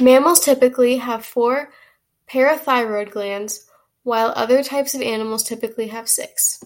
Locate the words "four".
1.24-1.72